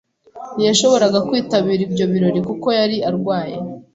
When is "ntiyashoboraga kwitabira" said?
0.55-1.81